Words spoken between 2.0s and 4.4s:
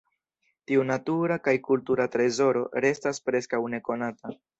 trezoro restas preskaŭ nekonata.